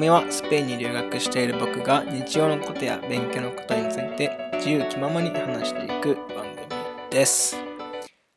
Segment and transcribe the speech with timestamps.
[0.00, 6.66] 組はスペインに留学している僕が日常のことや勉強のことについて自由気ままに話していく番組
[7.10, 7.54] です。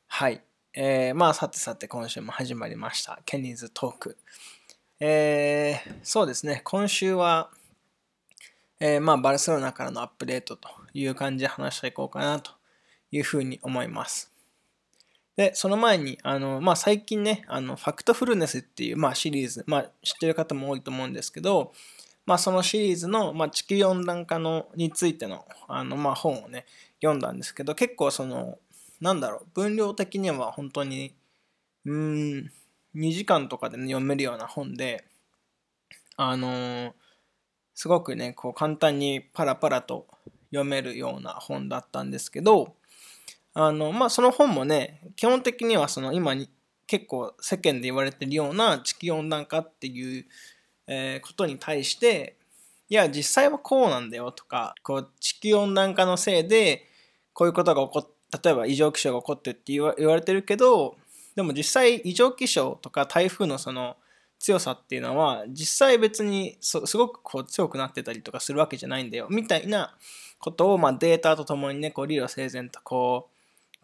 [0.07, 0.41] はい。
[0.73, 3.21] えー、まあさてさて今週も始まりました。
[3.23, 4.18] ケニーズトーク。
[4.99, 6.59] えー、そうですね。
[6.66, 7.49] 今週は、
[8.82, 12.52] えー、まあバルセロナからのアップデートという感じで話していこうかなと
[13.09, 14.33] いうふうに思います。
[15.36, 21.74] で、その前に、あの、まあ、最近ね、あの、ファクトフルネスっていう、まあ、シリーズ、まあ、知ってる方も多いと思うんですけど、
[22.26, 26.66] まあ、そのシリーズの、まあ、地球温暖化のについての、あの、まあ、本をね、
[27.02, 28.60] 読んだんですけど、結構その、
[29.02, 31.16] なんだろう、分量的には本当に、
[31.85, 32.52] うーん、
[32.96, 35.05] 2時間とかで、ね、読めるような本で、
[36.16, 36.94] あのー
[37.76, 40.07] すごくね、こう、簡単にパラパラと
[40.52, 42.76] 読めるような本だったんですけど、
[43.54, 46.49] あの、まあ、その本もね、基本的にはその今に
[46.87, 50.26] 結構世間で言われてるような地球温暖化っていう、
[50.87, 52.37] えーことに対して、
[52.90, 56.87] いや、実際はこうなんだよとか、こう、地球温暖化のせいで、
[57.34, 60.98] こういうことが起こっ例えば異常気象が起こってって言わ言われてるけど、
[61.35, 63.98] でも実際異常気象とか台風のその
[64.40, 69.95] 強さっていうのは、実際別にそすごくこう強くなってたりとかするわけじゃないんだよ、みたいな
[70.40, 73.32] ことを、まあ、データとともにね、こう理路整然とこう、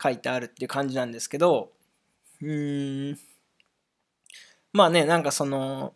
[0.02, 1.72] 書いてあるっていう感じなんですけど、
[2.42, 3.19] うーん、
[4.72, 5.94] まあね、なんかその、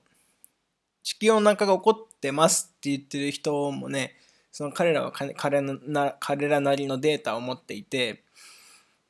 [1.04, 4.16] 地球温暖化が起こってますって言ってる人もね、
[4.52, 8.24] その彼らは彼彼のな彼らなりのデータを持っていて、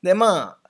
[0.01, 0.69] で、まあ、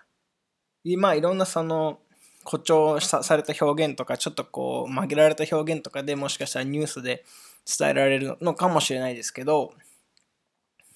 [0.83, 1.99] 今いろんなその、
[2.43, 7.23] 誇張さされた表現とか、ちょっとこう、曲げられた表現とかでもしかしたらニュースで
[7.65, 9.73] 伝えられるのかもしれないですけど、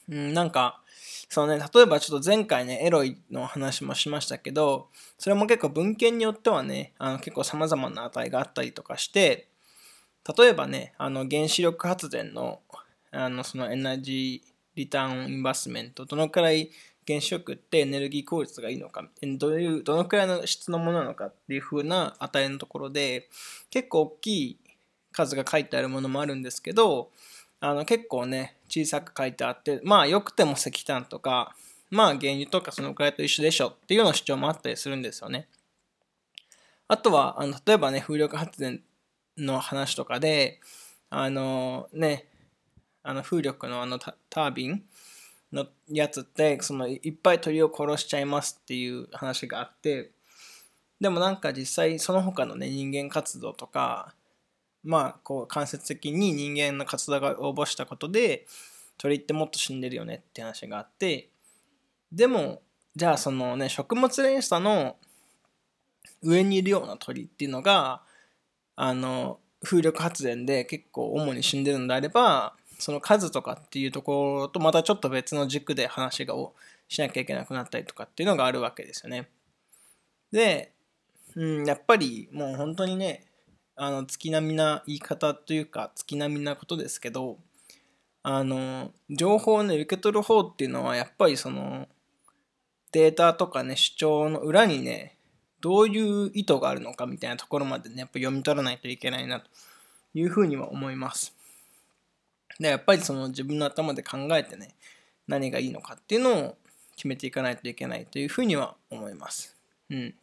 [0.09, 0.81] うん、なんか、
[1.29, 9.49] そのね、例えばちょっと前回ね、エロいの話もしましたけど、それも結構文献によってはね、あの結構様々な値があったりとかして、
[10.37, 12.61] 例えばね、あの原子力発電の、
[13.11, 16.71] あのそのエナジーリターンインバスメント、どのくらい
[17.07, 23.29] 原子力ってエネルギー効率がいいのか、どういう、どのくらいの質のものなのかっていう風な値のところで、
[23.69, 24.59] 結構大きい
[25.11, 27.11] 数が書いてあるものもあるんですけど、
[27.59, 31.56] あの結構ね、小さく書いてあって、まあ良くても石炭とか、
[31.90, 35.47] まあ原油とかそのくらいと一緒でしょっていうような主張もあったりするんですよね。
[36.88, 38.81] あとは、あの例えばね、風力発電
[39.38, 40.59] の話とかで、
[41.09, 42.28] あのね、
[43.03, 44.84] あの風力のあのタタービン
[45.51, 50.12] のやつって、そのいっぱい鳥を殺しちゃいますっていう話があって、
[51.00, 54.13] でもなんか実際その他のね、人間活動とか、
[54.87, 58.47] まあ、こう間接的に人間の活動が応募したことで
[58.97, 61.29] 鳥ってもっと死んでるよねって話があって
[62.11, 62.61] でも
[62.95, 64.95] じゃあそのね食物連鎖の
[66.23, 68.01] 上にいるような鳥っていうのが
[68.77, 76.53] あの風力発電で結構主に死んでるのであればその数とかっていうところとまたちょっと別の軸で話がを
[76.87, 79.27] しなきゃいけなくなったりとかっていうのがあるわけですよね。
[80.31, 80.71] で、
[81.35, 83.26] うん、やっぱりもう本当にね
[83.79, 87.38] あの月並みな言い方というか月並みなことですけど
[88.23, 91.87] あの情報をね受け取る方っていうのはやっぱりその
[92.91, 95.16] データとかね主張の裏にね
[95.61, 99.47] どういう意図があるのかみたいなところまでねやっぱ読み取らないといけないなと
[100.16, 101.35] いうふうには思います。
[102.59, 104.73] でやっぱりその自分の頭で考えてね
[105.27, 106.57] 何がいいのかっていうのを
[106.95, 109.55] 決めていかないといけないというふうには思います。
[109.91, 110.16] うん。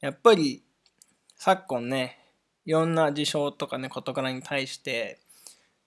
[0.00, 0.62] やっぱり
[1.36, 2.18] 昨今ね
[2.66, 5.18] いろんな事象とかね事柄に対して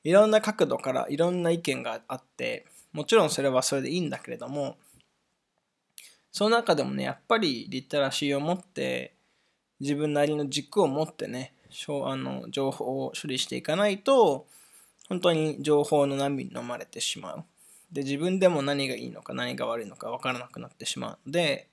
[0.03, 4.77] いろんな角度からいろんな意見があってもちろんそれはそれでいいんだけれども
[6.31, 9.13] その中でもねやっぱりリテラシーを持って
[9.79, 11.53] 自分なりの軸を持ってね
[12.06, 14.45] あの情報を処理していかないと
[15.09, 17.44] 本当に情報の波に飲まれてしまう。
[17.91, 21.68] で自分でも何がいいのか何が悪いのか分からなくなってしまうので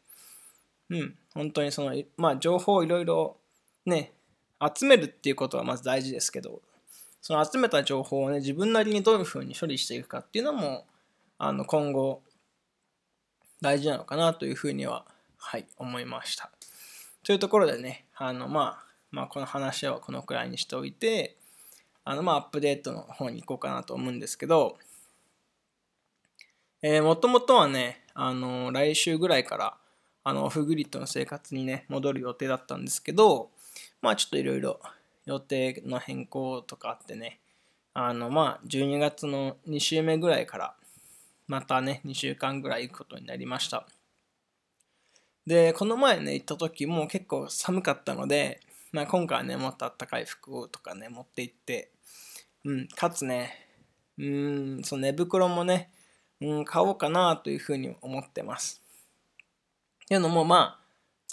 [0.88, 3.36] うん本当にそのまあ情報をいろいろ
[3.84, 4.13] ね
[4.60, 6.62] 集めるっていうことはまず大事ですけど
[7.20, 10.86] その集めた情報をね自分なりにどういうふうに処理していくかっていうのも
[11.38, 12.22] あの今後
[13.60, 15.04] 大事なのかなというふうには
[15.36, 16.50] はい思いました。
[17.22, 21.36] というところでねあのまあまあこの話はこのくらいにしておいて
[22.04, 24.76] あのまあアップデートの方に行こうかなと思うんですけど
[26.86, 29.76] え、もともとはねあの来週ぐらいから
[30.22, 33.48] あのオフグリッドの生活にね戻る予定だったんですけど
[34.04, 34.80] まあちょっといろいろ
[35.24, 37.40] 予定の変更とかあってね、
[37.94, 40.74] あのまあ12月の2週目ぐらいから
[41.46, 43.86] またね、2週間ぐらい行くことになりました。
[45.46, 48.60] で、この前ね、行った時も結構寒かったので、
[48.92, 51.90] まあ、今回はね、もっと暖かい服とかね、持って行って、
[52.64, 53.68] うん、かつね、
[54.18, 55.90] うん、その寝袋もね、
[56.40, 58.82] うん、買おうかなというふうに思ってます。
[60.04, 60.83] っていうのも、まあ、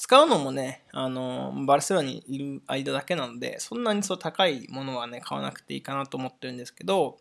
[0.01, 7.19] 使うのもね、あの、バルセロナにいる間だけなので、そんなにそう高いものはね、買わなくていいかなと思ってるんですけど、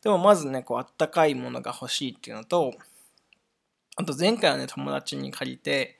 [0.00, 2.72] でもまずね、こう、あったかいものが欲しいっていうのと、
[3.96, 5.98] あと前回はね、友達に借りて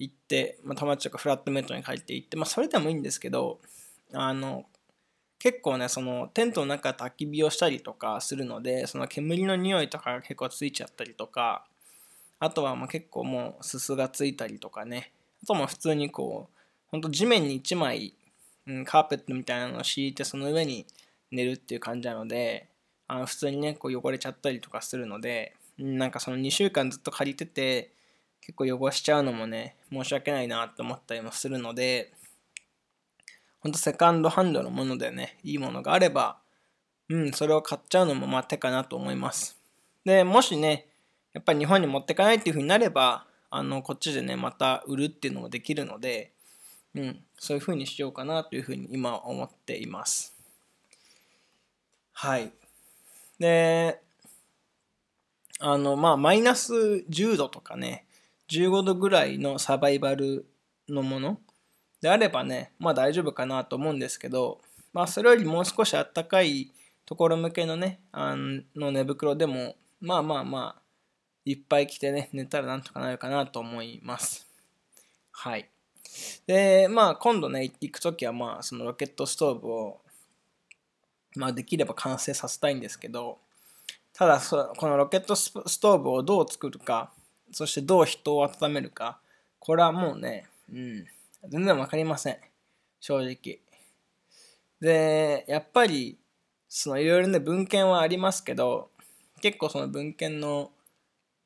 [0.00, 3.60] 行って、まあ、友達とかフラットメイトに借りて行って、まあ、それでもいいんですけど、
[4.12, 4.64] あの、
[5.38, 11.64] 結構ね、そのテントの中焚き火をしたりとかするので、その煙の匂いとかが結構ついちゃったりとか、
[12.40, 16.58] あとはまあ結構もうすすがついたりとかね、あとも普通にこう、
[16.88, 18.14] ほんと地面に1枚、
[18.66, 20.86] うん、カーペットみたいなのを敷いてその上に
[21.30, 22.68] 寝るっていう感じなので、
[23.08, 27.92] あの普通にね、こう汚れちゃったりとかするので、なんかその2週間ずっと借りてて、
[28.40, 32.12] 結構汚しちゃうのもね、申し訳ないなって思ったりもするので、
[33.60, 36.38] ほんとセカンドハンドのものでね、いいものがあれば、
[37.08, 39.58] うん、それを買っちゃうのもまあ手かなと思います。
[40.04, 40.86] で、もしね、
[41.32, 46.32] やっぱり日本に持ってかないっていう風になれば、あの、こっちでね、また売るっていうのもできるので、
[46.94, 50.34] うん、そういう風にしようかなという風に今思っています。
[52.12, 52.52] はい。
[53.38, 54.00] で、
[55.58, 58.06] あの、まあ、マイナス10度とかね、
[58.50, 60.46] 15度ぐらいのサバイバル
[60.88, 61.38] のもの
[62.00, 64.60] であればね、まあ大丈夫かなと思うんですけど、
[64.92, 66.72] まあそれよりもう少しあったかい
[67.06, 68.34] ところ向けのね、あ
[68.74, 70.82] の寝袋でも、まあまあまあ、
[71.44, 74.46] いっぱい着てね、寝たらなんとかなるかなと思います。
[75.32, 75.68] はい。
[76.46, 80.00] で、まあ今度ね、行くときはまあそのロケットストーブを、
[81.36, 83.38] まあできれば完成させたいんですけど、
[84.12, 87.12] ただこのロケットストーブをどう作るか、
[87.52, 89.20] そしてどう人を温めるか、
[89.58, 91.06] これはもうね、うん、
[91.48, 92.38] 全然わかりません。
[93.00, 93.60] 正直。
[94.80, 96.18] で、やっぱり、
[96.68, 98.90] そのいろいろね、文献はありますけど、
[99.40, 100.70] 結構その文献の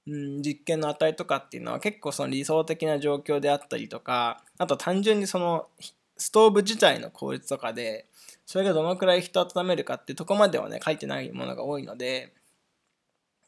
[0.07, 5.67] うん、実験の値とかっていうのは結構その理想的な状況であったりとかあと単純にその
[6.17, 8.07] ストーブ自体の効率とかで
[8.47, 12.33] それがどのくらい人を温めるかっていうとこまではね書いてないものが多いので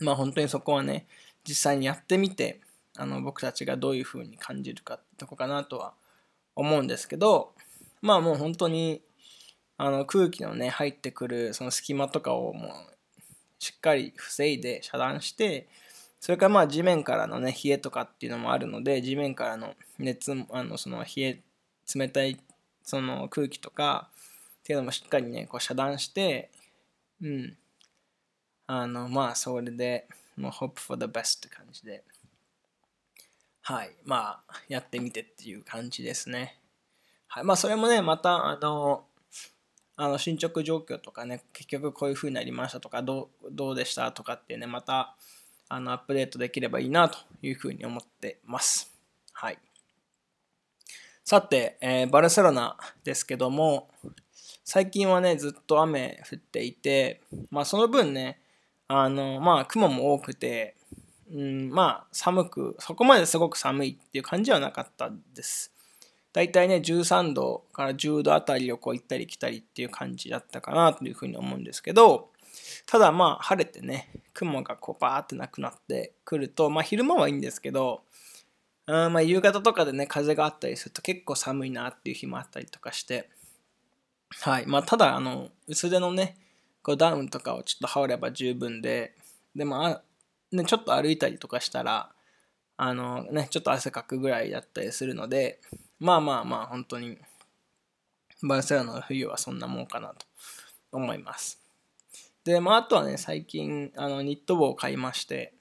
[0.01, 1.07] まあ本当にそこはね
[1.47, 2.61] 実際にやってみて
[2.97, 5.93] あの僕たちがどういうふうに感じるかってとこかなとは
[6.55, 7.53] 思うんですけど
[8.01, 9.03] まあもう本当に
[9.77, 12.73] あの空気のね入ってくるその隙間とかをもう
[13.59, 15.69] しっかり防いで遮断して
[16.21, 21.43] それからまあ地面からのね、冷えとかっていうのもあるので、地面からの熱、あの、その冷え、
[21.95, 22.39] 冷たい
[22.83, 24.09] その空気とか
[24.61, 26.51] っていうのもしっかりね、こう遮断して、
[27.21, 27.57] うん。
[28.67, 32.05] あの、まあ、それで、もう hope for the best って感じで、
[33.63, 33.91] はい。
[34.05, 36.61] まあ、やってみてっていう感じですね。
[37.27, 37.45] はい。
[37.45, 39.05] まあ、それもね、また、あの、
[39.97, 45.17] あの進捗状況とかね、結局こういう風になりましたとか、どうどうでしたとかっていうね、また、
[45.69, 48.93] あのアップデートできればいいなというふうに思ってます。
[49.33, 49.59] はい。
[51.25, 53.89] さて、えー、バルセロナですけども、
[54.65, 57.21] 最近はね、ずっと雨降っていて、
[57.51, 58.41] まあその分ね、
[58.89, 60.77] あの、まあ雲も多くて、
[61.33, 65.73] うん、まあ寒く、そこまですごく寒いっていう感じはなかったです。
[66.33, 72.31] だいたいね、13度から10度あたりをこう行ったり来たりっていう感じだったかなというふうに思うんですけど、
[72.85, 78.03] ただまあ晴れてね、雲がこうバーってなくなってくると、まあ昼間はいいんですけど、
[78.87, 83.29] あまあ夕方とかでね、風があったりすると結構寒いなっていう日もあったりとかして、
[84.41, 84.67] はい。
[84.67, 86.37] まあただ、あの、薄手のね、
[86.83, 89.15] こうダウンとかをちょっと羽織れば十分で、
[89.55, 90.03] でも、あ
[90.53, 92.11] ね、ちょっと歩いたりとかしたら、
[92.77, 95.61] あのね、ちょっと汗かくぐらいだったりするので、
[95.99, 97.19] まあまあまあ、本当に、
[98.43, 100.27] バルセロナの冬はそんなもんかなと
[100.93, 101.66] 思います。
[102.47, 105.53] で、まあ、あとはね、最近、あの、ニット帽を買いまして、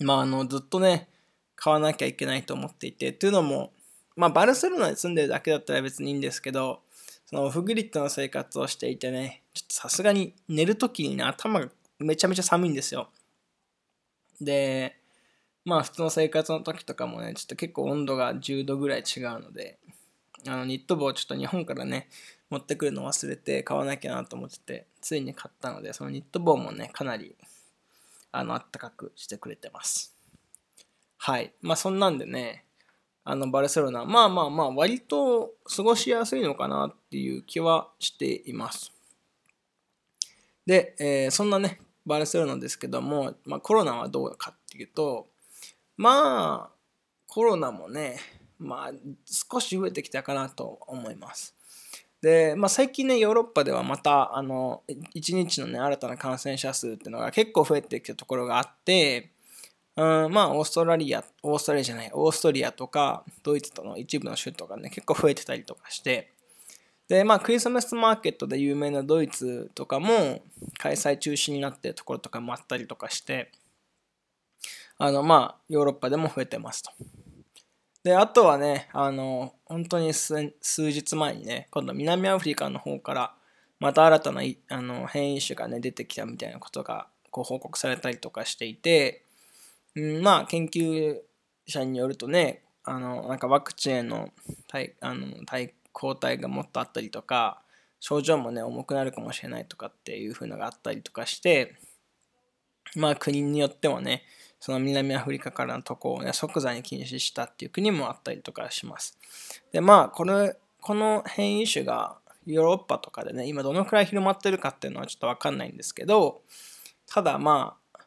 [0.00, 1.08] まあ、あの、ずっとね、
[1.56, 3.72] 買わなきゃいけないと思っていて、というのも、
[4.14, 6.82] まあ、バルセロナに住んでるだけだったら別にいいんですけど、
[7.24, 13.08] そのオフグリッドの生活をしていてね、ちょっとさすがに寝るときにね、頭がめちゃめちゃ寒いんですよ。
[14.42, 14.98] で、
[15.64, 19.78] まあ普通の生活の時とかもね、ちょっと結構温度が10度ぐらい違うので、
[20.46, 22.08] あのニット帽をちょっと日本からね、
[22.52, 27.34] 持ってくるの忘れて買わなきゃなと思ってて、ついに買ったので、そのニット帽もね、かなり、
[28.30, 30.14] あの、あったかくしてくれてます。
[31.16, 31.54] はい。
[31.62, 32.66] まあ、そんなんでね、
[33.24, 38.92] あの、バルセロナ、まあまあまあ、割と過ごしやすいのかなっていう気はしています。
[40.66, 45.30] で、えー、そんなね、バルセロナですけども、まあ、コロナはどうかっていうと、
[45.96, 46.70] まあ、
[47.28, 48.18] コロナもね、
[48.58, 48.92] まあ、
[49.24, 51.54] 少し増えてきたかなと思います。
[52.22, 59.32] で、まあ、最近ね、ヨーロッパではまた、あの、1日のね、新たな感染者数っていうのが結構増えてきたところがあって、
[59.96, 66.30] うん、まあ、オーストラリア、オーストラリアじゃない、オーストリアとか、ドイツとの一部の州とかね、結構増えてたりとかして、
[67.08, 70.42] で、まあ、クリスマスマーケットで有名なドイツとかも
[70.78, 73.50] 開催中止になってるところとかもあったりとかして、
[74.96, 76.92] あの、まあ、ヨーロッパでも増えてますと。
[78.04, 83.34] で、あとはね、あの、本当に数日前にね、今度南アフリカの方から、
[83.78, 89.24] また新たなあの変異種がね、出てきたみたいなことがこう報告されたりとかしていて、
[89.94, 91.20] うん、まあ、研究
[91.66, 94.30] 者によるとね、あの、なんかワクチンへの
[94.68, 97.62] 対あの対抗体がもっとあったりとか、
[98.00, 101.76] 症状もね、重くなるかもしれないとかっていう風のがあったりとかして、
[102.96, 104.24] まあ国によってはね、
[104.64, 109.18] その南アフリカからの渡航をね、即座に禁止したっていう国もあったりとかします。
[109.72, 112.16] で、まあ、この、この変異種が
[112.46, 116.42] ヨーロッパとかでね、今どのくらい広まってるかっていうのはちょっとわかんないんですけど、
[117.08, 118.00] ただまあ、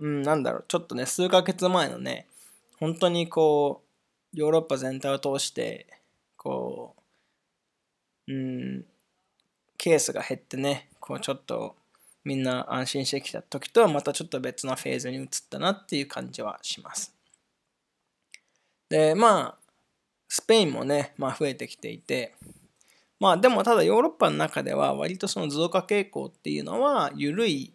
[0.00, 2.26] うん、なんだろう、ちょっとね、数ヶ月前のね、
[2.80, 3.82] 本当にこ
[4.32, 5.86] う、ヨーロッパ全体を通して、
[6.38, 6.96] こ
[8.28, 8.86] う、うん、
[9.76, 11.76] ケースが減ってね、こうちょっと
[12.28, 17.14] みんな安心してきた時とはまたちょっと別のフェーズに移ったなっていう感じはします。
[18.90, 19.58] で、まあ、
[20.28, 22.34] スペインもね、まあ増えてきていて、
[23.18, 27.72] まあでもただヨーロッパの中では割とその増加傾向っていうのは緩い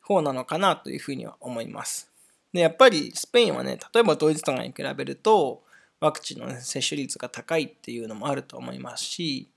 [0.00, 2.08] 方なのかなというふうには思います。
[2.52, 5.60] で、やっぱりスペインはね、例えばドイツとかに比べると
[5.98, 9.48] ワクチンの、接種率が高いっていうのもあると思いますし、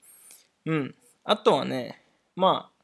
[0.66, 0.96] うん。
[1.24, 2.02] あとはね、
[2.36, 2.75] まあ、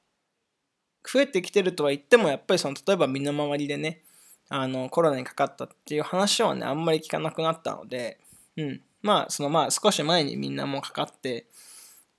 [1.03, 4.01] 増えてきてるとは言っても、やっぱりその、例えば身の回りでね、
[4.50, 8.20] あの、コロナにかかったっていう話はね、あんまり聞かなくなったので、
[8.58, 8.81] うん。
[9.01, 11.48] まあ、そのまあ、少し前にみんなもかかって、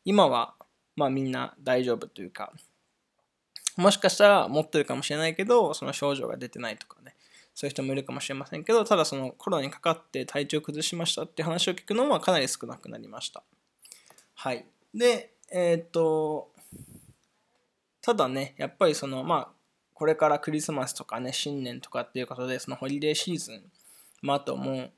[0.04, 0.54] 今は、
[0.96, 2.52] まあみんな大丈夫というか、
[3.76, 7.14] もしかしたら持ってるかもしれないけど、その症状が出てないとかね、
[7.54, 13.42] そういう人もいるかもしれませんけど、ただそのコロナにかかって体調崩しましたっていう話を聞くのはかなり少なくなりました。
[14.34, 14.66] はい。
[14.94, 16.50] で、えー、っと、
[18.02, 19.48] ただね、やっぱりその、まあ、
[19.94, 23.62] これからクリスマスとかね、新年とかっていうことで、そのホリデーシーズン、
[24.20, 24.90] まあ、あとも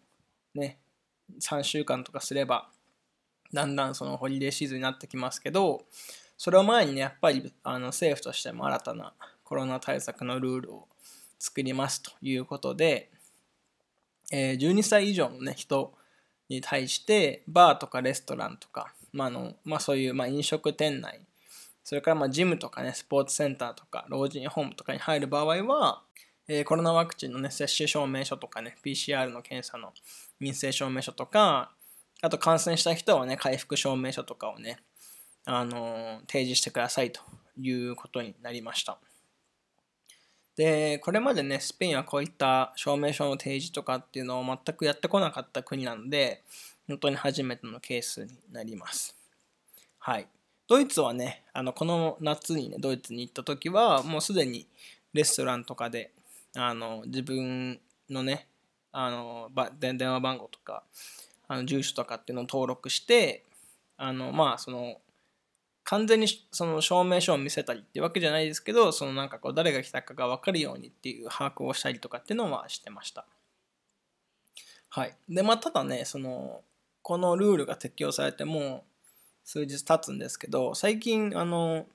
[0.55, 0.79] う、ね、
[1.41, 2.71] 3週間とかすれば、
[3.53, 5.85] だんだんそのホリデーシーズンになってきますけど、
[6.39, 9.13] それを前にね、やっぱりあの政府としても新たな
[9.45, 10.89] コロナ対策のルールを
[11.39, 13.11] 作りますということで、
[14.33, 15.93] えー、12歳以上の、ね、人
[16.49, 21.21] に対して、バーとかレストランとか、まあのまあ、そういう、まあ、飲食店内
[21.85, 26.03] それからまあジムとかね、スポーツセンターとか、老人ホームとかに入る場合は、
[26.49, 29.93] えー、コロナワクチンのね、接種証明書とかね、PCR の検査の
[30.39, 31.73] 陰性証明書とか、
[32.23, 34.79] あと感染した人はね、回復証明書とかをね、
[35.45, 37.21] あのー、提示してくださいと
[37.61, 38.99] いうことになりました。
[40.57, 46.43] で、これまでね、スペインはこういった証明書の提示とかっていうのを全くやってこなかった国なので、
[46.87, 49.17] 本当に初めてのケースになります。
[49.99, 50.29] はい。
[50.67, 54.67] ドイツはね、あのこの夏にね、ドイツに行った時は、もうすでに
[55.13, 56.11] レストランとかで、
[56.57, 58.49] あの自分のね、
[58.93, 60.83] あの電話番号とか、
[61.49, 63.45] あの住所とかっていうのを登録して、
[63.97, 64.97] あのまあその
[65.85, 73.27] 完全にその証明書を見せたりってわけじゃないですけど、そのなんかこう誰が来たかが分かるようにっていう把握をしたりとかっていうのはしてました。
[74.89, 75.17] はい。
[75.29, 76.63] で、まあただね、その、
[77.03, 78.85] このルールが適用されても、
[79.45, 81.87] 数日経つんですけど、最近、あの、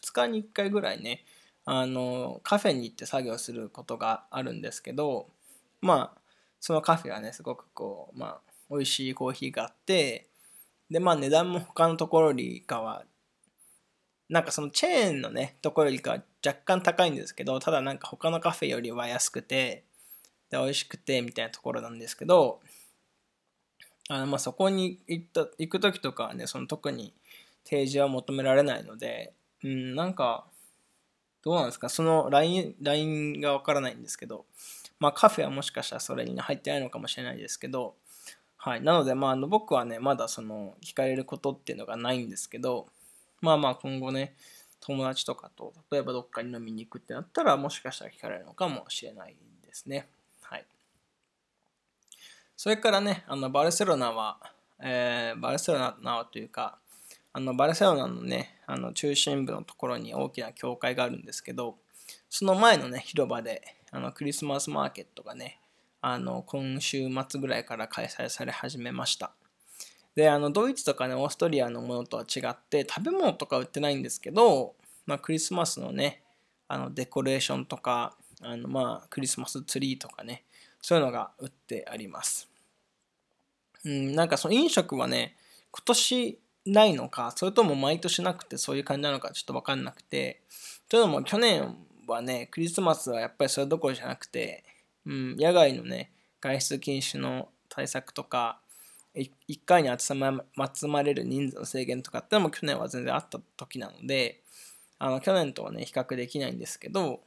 [0.00, 1.24] 2日に1回ぐらいね、
[1.64, 5.28] あの、カフェに行って作業することがあるんですけど、
[5.80, 6.20] まあ、
[6.60, 8.40] そのカフェはね、すごくこう、まあ、
[8.70, 10.28] 美味しいコーヒーがあって、
[10.90, 13.04] で、まあ値段も他のところよりかは、
[14.28, 19.84] なんかそのチェーンのね、ところよりかは若干高いんですけど、ただなんか他のカフェよりは安くて、
[20.50, 22.60] で、美味しくて、みたいなところなんですけど、
[24.08, 27.12] あのまあそこに行った行く時とかはねその特に
[27.64, 29.32] 提示は求められないので
[29.64, 30.46] うんなんか
[31.42, 34.46] どうなんですかその LINE, LINE がわからないんですけど
[34.98, 37.94] まあカフェはもしかしたらそれに入ってないのかもしれないですけど
[38.56, 42.86] はいなのでまあ僕はねまだその聞かれることっていうのがないんですけど
[43.40, 44.34] まあまあ今後ね
[44.80, 50.08] 友達とかと例えばどっかに飲みに行くってなったらもしかしたら聞かれるのかもしれないですね。
[52.56, 54.38] それからね、あのバルセロナは、
[54.80, 56.78] えー、バルセロナというか、
[57.32, 61.76] あのバルセロナのね、あの中心部のところに大きな教会があるんですけど、
[62.30, 65.60] その前のね、広場であのクリスマスマーケットがね、
[66.00, 69.32] あの今週末ぐらいから開催され始めました。
[70.16, 76.22] で、あの、ドイツとかね、オーストリアのものとは違って、食べ物とか売ってないんですけど、まあ、クリスマスのね、
[76.68, 80.44] あの、デコレーションとか、あの、まあ、クリスマスツリーとかね、
[80.86, 82.48] そういうのが売ってあります。
[83.84, 85.34] うん、なんかその飲食はね、
[85.72, 90.42] 今年ないのか、それとも毎年なくてそういう感じなのかちょっとわかんなくて、
[90.88, 91.76] というのも去年
[92.06, 94.62] はね、クリスマスはやっぱりそれどころじゃなくて、
[95.04, 98.60] うん、野外のね、外出禁止の対策とか、
[99.16, 99.30] 1
[99.66, 104.40] 回に集ま集まれる人数の制限とかってのも去年は全然あった時なので、
[105.00, 107.22] あの去年とはね、比較できないんですけど、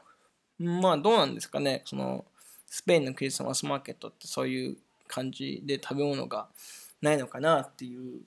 [0.59, 2.23] まあどうなんですかね、その
[2.69, 6.47] スペインのクリスマスマーケットってそういう感じで食べ物が
[7.01, 8.21] ないのかなっていう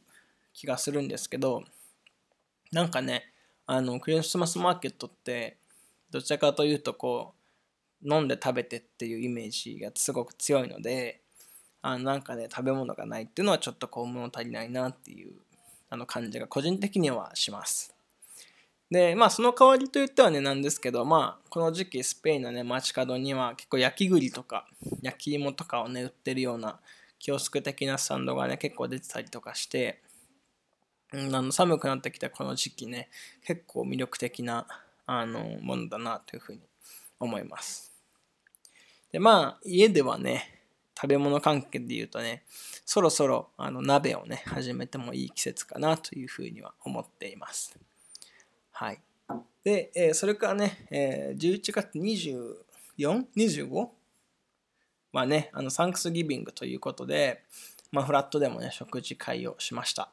[0.52, 1.62] 気がするんですけど、
[2.72, 3.32] なんかね、
[3.66, 5.56] あのクリスマスマーケットって
[6.10, 7.34] どちらかというとこ
[8.02, 11.20] う飲んで食べてっていうイメージがすごく強いので
[11.80, 15.34] あのなんかね食べ物がないっていうのはちょっとこう物足りないなっていう
[15.88, 17.91] あの感じが個人的にはします。
[18.92, 24.68] でまあその代わりといってはねなんですけどまあこの時期スペインのね街角には結構焼き栗とか
[25.00, 26.78] 焼き芋とかをね売ってるような
[27.18, 30.02] キオスク的なスタンドがね結構出てたりとかして
[31.10, 33.08] うんあの寒くなってきたこの時期ね
[33.46, 34.66] 結構魅力的な
[35.06, 36.60] あのものだなというふうに
[37.18, 37.90] 思います。
[39.10, 40.60] でまあ家ではね
[40.94, 42.42] 食べ物関係で言うとね
[42.84, 47.78] そろそろあの鍋をね始めてもいい季節かなというふうには思っています。
[48.82, 49.00] はい。
[49.62, 51.96] で、えー、それからね、えー、11月
[52.98, 53.88] 24?25?
[55.12, 57.44] はね、あのサンクスギビングということで、
[57.92, 60.10] まあ、フラットでもね、食事会をしました。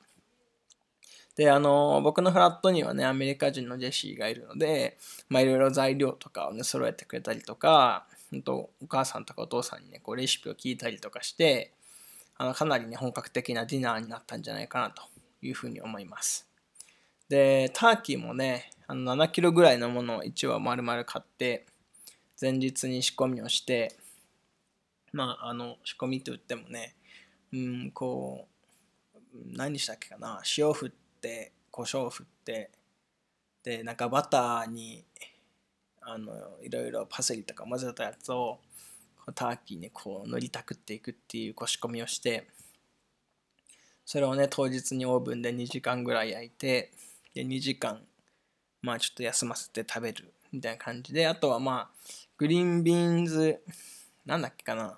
[1.36, 11.74] で、あの、僕のフラットにはね、アメリカ人のジェシーがいるので、まあ、いろいろ材料とかをね、揃えてくれたりとか、ほんとお母さんとかお父さんにね、こうレシピを聞いたりとかして、
[12.38, 15.02] あの、かなりね、本格的なディナーになったんじゃないかなと
[15.42, 16.49] いうふうに思います。
[17.30, 21.66] で、ターキーもね、あの7キロぐらいのものを1羽丸々買って、
[22.42, 23.96] 前日に仕込みをして、
[25.14, 26.96] まあ、あの、仕込みといってもね、
[27.54, 28.48] うん、こ
[29.16, 29.18] う、
[29.56, 32.72] 何したっけかな、塩振って、胡椒振って
[33.64, 35.06] でなんかバターに
[36.02, 38.60] あのいろいろパセリとか混ぜたやつを
[39.36, 42.48] ターキーにこう塗りたくっていくっていうこし込みをして
[44.06, 46.92] それをね当日にオーブンで2時間ぐらい焼いて
[47.34, 48.02] で2時間
[48.82, 52.00] まあちょっと休ませて食べるみたいな感じであとはまあ
[52.38, 53.62] green beans
[54.26, 54.96] なんだっけかな。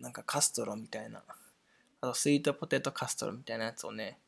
[0.00, 1.22] なんかカストロみたいな。
[2.00, 4.18] あと sweet potato casserole みたいなやつをね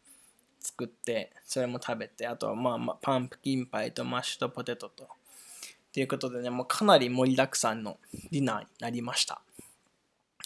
[0.61, 5.09] 作ってそれも食べてあとはまあ、まあ、パンプキンパイとマッシュドポテトと。
[5.93, 7.99] ということでねもうかなり盛りだくさんの
[8.31, 9.43] ディナーになりました。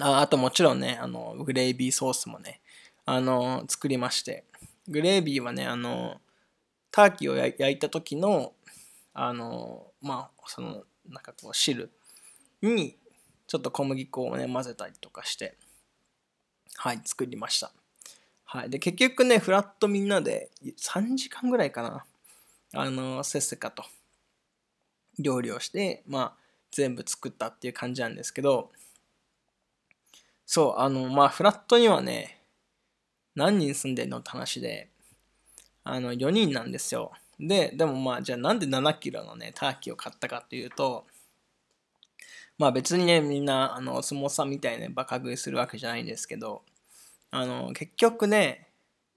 [0.00, 2.60] ああともちろんねあのグレービーソースもね
[3.04, 4.44] あの作りまして。
[4.88, 6.20] グレービーはねあの
[6.90, 8.52] ターキーを焼いた時の
[9.12, 11.90] あのまあそのなんかこう汁
[12.62, 12.96] に
[13.46, 15.56] ちょっと小麦粉をね混ぜたりとかして
[16.76, 17.72] はい作りました
[18.54, 18.70] はい。
[18.70, 22.04] で、結局ね、フラットみんなで3時間ぐらいかな。
[22.72, 23.84] あの、せっせかと
[25.18, 26.32] 料理をして、まあ、
[26.70, 28.70] 全部作ったっていう感じなんですけど、
[30.46, 32.43] そう、あの、まあ、フラットにはね、
[33.34, 34.88] 何人住んでんのって話で、
[35.82, 37.12] あの、4人なんですよ。
[37.38, 41.06] で、でもまあ、じゃあなんで7キロのね、ターキーを買ったかっていうと、
[42.56, 46.62] まあ別にね、みんな、あの、お相撲さんみたいにバカ食いするわけじゃないんですけど、
[47.30, 48.68] あの、結局ね、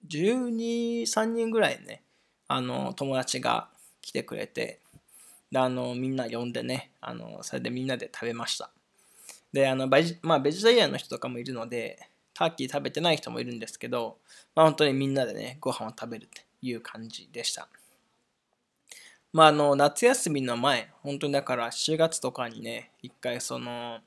[0.08, 2.01] 12、3人ぐらいね、
[2.47, 3.69] あの、友達が
[4.01, 4.80] 来てくれて、
[5.51, 8.71] で、あの、みんな呼んでね、あの、それでみんなで食べました。
[9.53, 14.17] で、あの、ベジ、まあ、ベジタリアンの人とかもいるので、ターキー食べてない人もいるんですけど、
[14.54, 17.67] まあ、本当にみんなでね、ご飯を食べるっていう感じでした。
[19.34, 24.00] まあ、あの、夏休みの前、本当にだから7月とかにね、一回その、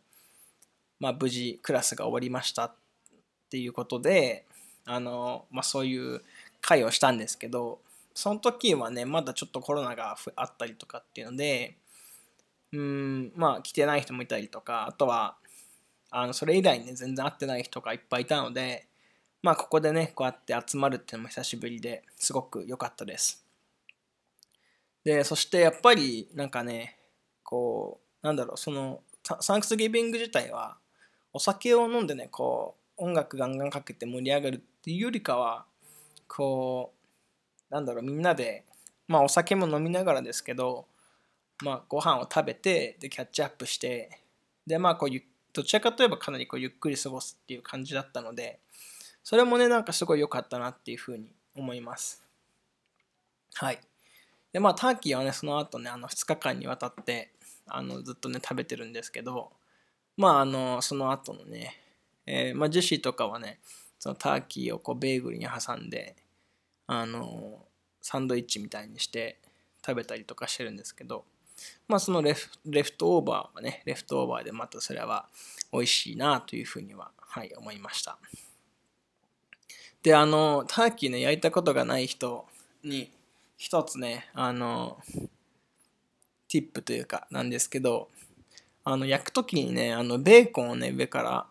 [1.00, 2.72] まあ、無事クラスが終わりましたっ
[3.50, 4.44] ていうことで
[4.84, 6.22] あの、まあ、そういう
[6.60, 7.80] 会をしたんですけど
[8.14, 11.76] その時はねまだちょっとコロナがあったりとかっていうので
[12.72, 15.36] うんまあ来てない人もいたりとかあとは
[16.10, 18.86] あのそれ以来ね全然会ってない人がいっぱいいたので
[19.42, 23.44] まあここでねこうやって集まるっていうのも久しぶりですごく良かったです。
[25.04, 26.98] でそしてやっぱりなんかね
[27.42, 29.00] こうなんだろうその
[29.40, 30.76] サンクスギビング自体は
[31.32, 35.64] お酒を飲んでねこう音楽ガンガンかけて盛り上がるっていうよりかは
[36.28, 36.92] こ
[37.70, 38.64] うなんだろうみんなで
[39.08, 40.86] まあお酒も飲みながらですけど
[41.62, 44.20] まあご飯を食べてでキャッチアップして
[44.66, 48.60] でまあこうゆっどちらかといえばかなりこうゆっくり過ごすっていう感じだったので
[49.22, 52.26] それもね、なんかすごい良かったなっていうふうに思います。
[53.54, 53.80] はい。
[54.52, 57.32] で、まあ、ターキーはね、その後ね、あの、2日間にわたって、
[57.66, 59.52] あの、ずっとね、食べてるんですけど、
[60.16, 61.76] まあ、あの、その後のね、
[62.26, 63.60] えー、まあ、ジェシーとかはね、
[63.98, 66.16] そのターキーをこうベーグルに挟んで、
[66.86, 67.66] あの、
[68.00, 69.38] サンドイッチみたいにして
[69.84, 71.24] 食べたりとかしてるんですけど、
[71.88, 75.28] まあそのレフレフトオーバーはね、レフトオーバーでまたそれは
[75.72, 78.18] 美味しいなというふうには、はい、思いました。
[80.02, 82.46] で、あの、ターキーね、焼いたことがない人
[82.82, 83.10] に、
[83.58, 84.98] 一つね、あの、
[86.48, 88.08] ティップというかなんですけど、
[88.82, 91.46] あの、焼くときにね、あの、ベーコンをね、上から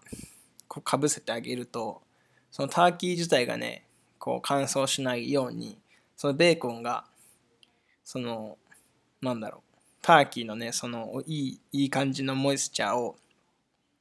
[0.68, 2.02] こうかぶせてあげると、
[2.52, 3.86] そのターキー自体がね、
[4.18, 5.78] こう乾燥しないように、
[6.18, 7.06] そのベーコンが、
[8.04, 8.58] その、
[9.22, 9.69] なんだろう、
[10.02, 13.16] ターキーのね、そのいい、いい感じのモイスチャーを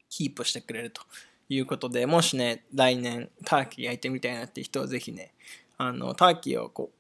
[0.08, 1.02] キープしてくれると
[1.48, 5.32] いうことで、もしね、来年ターキー焼いてみたいなって人はぜひね、
[5.76, 6.90] あの、ターキーをこ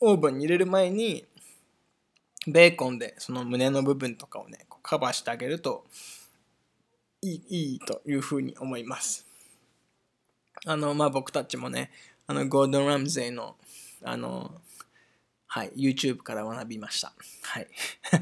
[0.00, 1.24] う、オーブンに入れる前に、
[2.46, 5.84] ベーコンでその胸の部分とかをね、カバーしてあげると
[7.20, 9.26] いい、いいというふうに思います。
[10.64, 11.90] あの、まあ、僕たちもね、
[12.26, 13.56] あの、ゴードン・ラムゼイの、
[14.02, 14.60] あの、
[15.48, 17.12] はい、YouTube から学びました。
[17.42, 17.66] はい。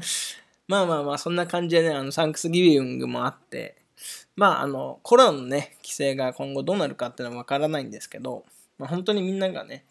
[0.67, 3.75] まあまあまあ、そんな感じでね、あの、サンクスギビングもあって、
[4.35, 8.45] まあ、あの、コロナのね、規制が今後どうなるかっていうのはわからないんですけど、
[8.77, 9.85] まあ、本当にみんながね、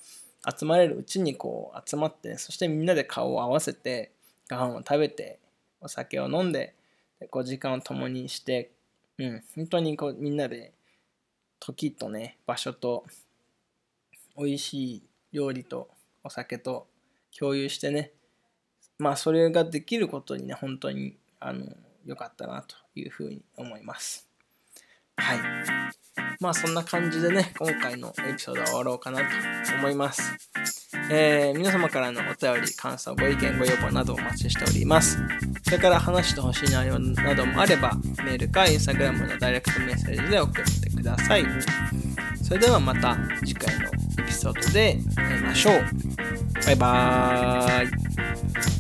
[0.59, 4.13] 集まれるうちにこう集まって、ね、そしてみんなで顔を合わせて、
[4.49, 5.39] ご飯を食べて、
[5.81, 6.75] お酒を飲んで、
[7.31, 8.71] こう時間を共にして、
[9.19, 10.73] うん、本当にこうみんなで
[11.59, 13.05] 時とね、場所と、
[14.39, 15.89] 美味しい料理と
[16.23, 16.87] お酒と
[17.39, 18.13] 共有してね、
[18.99, 21.67] まあそれができることにね、本当にあの
[22.05, 24.29] 良かったなというふうに思います。
[25.17, 25.39] はい。
[26.41, 29.25] まあそんな感じでね、今回のエピソードは終わろうかなと
[29.79, 30.37] 思います。
[31.11, 35.19] えー、皆様からのお便り、感想、ご意見、ご要望などお待ちしております。
[35.63, 37.95] それから話してほしい内容などもあれば、
[38.25, 41.45] メールか Instagram のダイレクトメッセージで送ってください。
[42.43, 43.87] それではまた次回の
[44.23, 46.36] エピソードで会いましょう。
[46.67, 48.76] バイバーイ。